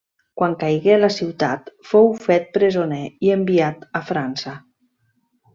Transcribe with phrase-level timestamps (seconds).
[0.41, 4.57] Quan caigué la ciutat fou fet presoner i enviat a França.